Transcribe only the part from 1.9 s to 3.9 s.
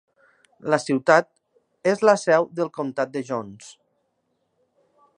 és la seu del comtat de Jones.